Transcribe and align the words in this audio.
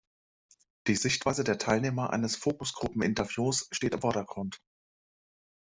Die 0.87 0.95
Sichtweise 0.95 1.43
der 1.43 1.59
Teilnehmer 1.59 2.09
eines 2.09 2.35
Fokusgruppen-Interviews 2.35 3.67
steht 3.71 3.93
im 3.93 4.01
Vordergrund. 4.01 4.59